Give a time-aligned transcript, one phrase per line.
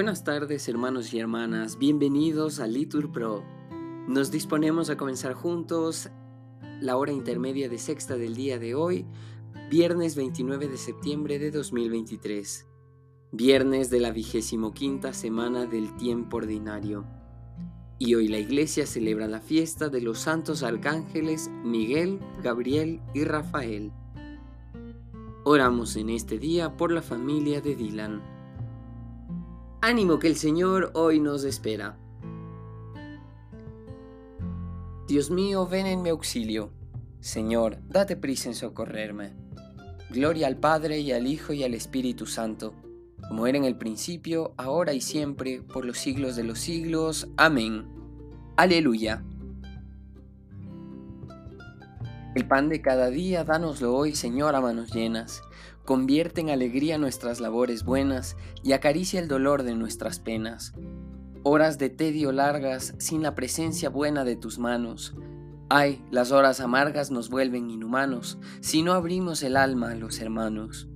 [0.00, 3.44] Buenas tardes hermanos y hermanas, bienvenidos a Litur Pro.
[4.08, 6.08] Nos disponemos a comenzar juntos
[6.80, 9.04] la hora intermedia de sexta del día de hoy,
[9.68, 12.66] viernes 29 de septiembre de 2023,
[13.32, 17.04] viernes de la vigésimo quinta semana del tiempo ordinario.
[17.98, 23.92] Y hoy la iglesia celebra la fiesta de los santos arcángeles Miguel, Gabriel y Rafael.
[25.44, 28.29] Oramos en este día por la familia de Dylan.
[29.82, 31.96] Ánimo que el Señor hoy nos espera.
[35.08, 36.70] Dios mío, ven en mi auxilio.
[37.20, 39.32] Señor, date prisa en socorrerme.
[40.10, 42.74] Gloria al Padre y al Hijo y al Espíritu Santo,
[43.26, 47.28] como era en el principio, ahora y siempre, por los siglos de los siglos.
[47.38, 47.86] Amén.
[48.56, 49.24] Aleluya.
[52.34, 55.42] El pan de cada día, dánoslo hoy, Señor, a manos llenas
[55.90, 60.72] convierte en alegría nuestras labores buenas y acaricia el dolor de nuestras penas.
[61.42, 65.16] Horas de tedio largas sin la presencia buena de tus manos.
[65.68, 70.88] Ay, las horas amargas nos vuelven inhumanos si no abrimos el alma a los hermanos.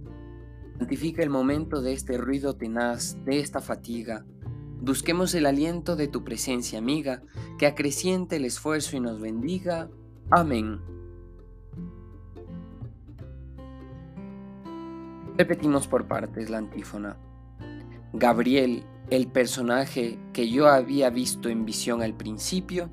[0.78, 4.24] Santifica el momento de este ruido tenaz, de esta fatiga.
[4.80, 7.22] Busquemos el aliento de tu presencia amiga,
[7.58, 9.88] que acreciente el esfuerzo y nos bendiga.
[10.30, 10.93] Amén.
[15.36, 17.16] Repetimos por partes la antífona.
[18.12, 22.88] Gabriel, el personaje que yo había visto en visión al principio,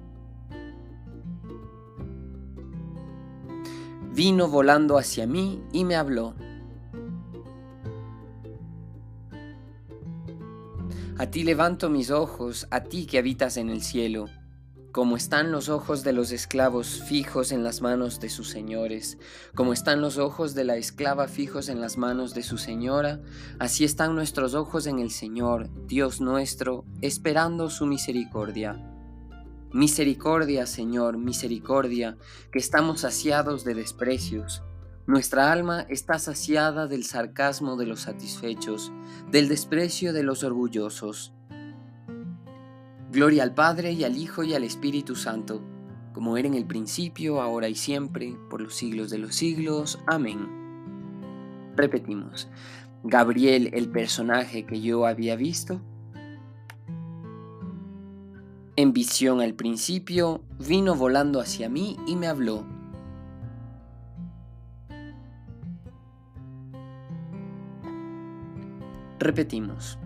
[4.13, 6.33] vino volando hacia mí y me habló.
[11.19, 14.25] A ti levanto mis ojos, a ti que habitas en el cielo
[14.91, 19.17] como están los ojos de los esclavos fijos en las manos de sus señores,
[19.55, 23.21] como están los ojos de la esclava fijos en las manos de su señora,
[23.59, 28.85] así están nuestros ojos en el Señor, Dios nuestro, esperando su misericordia.
[29.73, 32.17] Misericordia, Señor, misericordia,
[32.51, 34.61] que estamos saciados de desprecios.
[35.07, 38.91] Nuestra alma está saciada del sarcasmo de los satisfechos,
[39.31, 41.33] del desprecio de los orgullosos.
[43.11, 45.61] Gloria al Padre y al Hijo y al Espíritu Santo,
[46.13, 49.99] como era en el principio, ahora y siempre, por los siglos de los siglos.
[50.07, 50.47] Amén.
[51.75, 52.47] Repetimos,
[53.03, 55.81] Gabriel, el personaje que yo había visto,
[58.77, 62.65] en visión al principio, vino volando hacia mí y me habló.
[69.19, 69.99] Repetimos.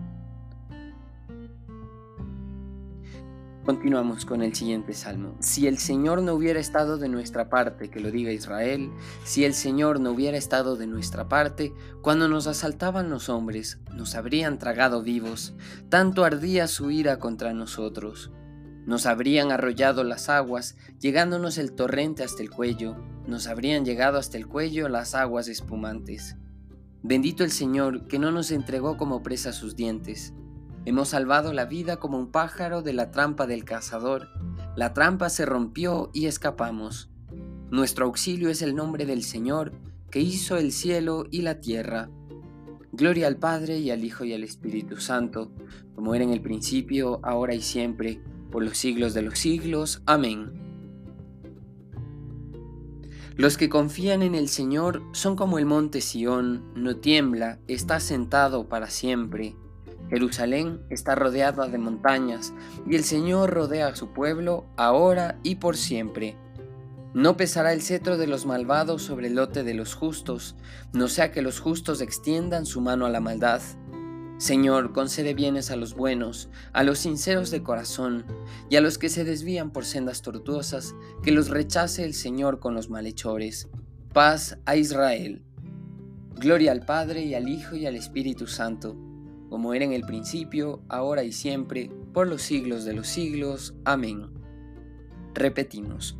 [3.66, 5.34] Continuamos con el siguiente salmo.
[5.40, 8.92] Si el Señor no hubiera estado de nuestra parte, que lo diga Israel,
[9.24, 14.14] si el Señor no hubiera estado de nuestra parte, cuando nos asaltaban los hombres, nos
[14.14, 15.56] habrían tragado vivos,
[15.88, 18.30] tanto ardía su ira contra nosotros.
[18.84, 22.94] Nos habrían arrollado las aguas, llegándonos el torrente hasta el cuello,
[23.26, 26.36] nos habrían llegado hasta el cuello las aguas espumantes.
[27.02, 30.34] Bendito el Señor, que no nos entregó como presa sus dientes
[30.86, 34.28] Hemos salvado la vida como un pájaro de la trampa del cazador.
[34.76, 37.10] La trampa se rompió y escapamos.
[37.72, 39.72] Nuestro auxilio es el nombre del Señor,
[40.12, 42.08] que hizo el cielo y la tierra.
[42.92, 45.50] Gloria al Padre y al Hijo y al Espíritu Santo,
[45.96, 48.22] como era en el principio, ahora y siempre,
[48.52, 50.02] por los siglos de los siglos.
[50.06, 50.52] Amén.
[53.34, 58.68] Los que confían en el Señor son como el monte Sión, no tiembla, está sentado
[58.68, 59.56] para siempre.
[60.08, 62.52] Jerusalén está rodeada de montañas,
[62.88, 66.36] y el Señor rodea a su pueblo ahora y por siempre.
[67.12, 70.54] No pesará el cetro de los malvados sobre el lote de los justos,
[70.92, 73.62] no sea que los justos extiendan su mano a la maldad.
[74.38, 78.26] Señor, concede bienes a los buenos, a los sinceros de corazón,
[78.68, 82.74] y a los que se desvían por sendas tortuosas, que los rechace el Señor con
[82.74, 83.68] los malhechores.
[84.12, 85.42] Paz a Israel.
[86.34, 88.94] Gloria al Padre y al Hijo y al Espíritu Santo
[89.48, 93.74] como era en el principio, ahora y siempre, por los siglos de los siglos.
[93.84, 94.30] Amén.
[95.34, 96.16] Repetimos,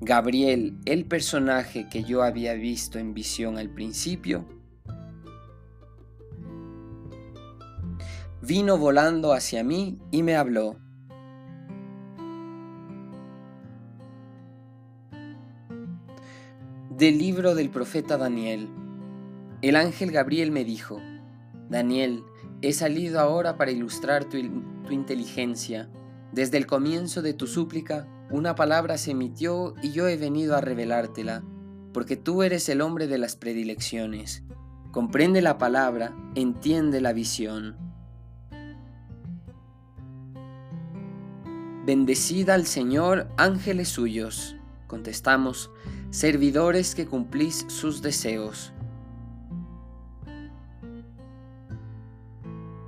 [0.00, 4.46] Gabriel, el personaje que yo había visto en visión al principio,
[8.42, 10.76] vino volando hacia mí y me habló.
[16.90, 18.68] Del libro del profeta Daniel.
[19.62, 21.00] El ángel Gabriel me dijo,
[21.68, 22.22] Daniel,
[22.64, 25.90] He salido ahora para ilustrar tu, inteligencia.
[26.32, 30.62] Desde el comienzo de tu súplica, una palabra se emitió y yo he venido a
[30.62, 31.44] revelártela,
[31.92, 34.44] porque tú eres el hombre de las predilecciones.
[34.92, 37.76] Comprende la palabra, entiende la visión.
[41.84, 44.56] Bendecid al Señor, ángeles suyos.
[44.86, 45.70] Contestamos,
[46.08, 48.73] servidores que cumplís sus deseos.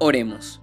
[0.06, 0.60] Oremos.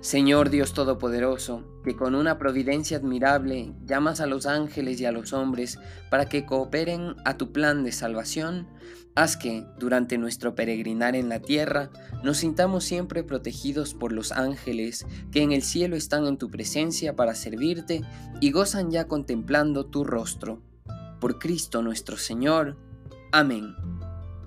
[0.00, 5.32] Señor Dios Todopoderoso, que con una providencia admirable llamas a los ángeles y a los
[5.32, 8.68] hombres para que cooperen a tu plan de salvación,
[9.16, 11.90] haz que, durante nuestro peregrinar en la tierra,
[12.22, 17.16] nos sintamos siempre protegidos por los ángeles que en el cielo están en tu presencia
[17.16, 18.02] para servirte
[18.40, 20.62] y gozan ya contemplando tu rostro.
[21.20, 22.76] Por Cristo nuestro Señor.
[23.32, 23.74] Amén.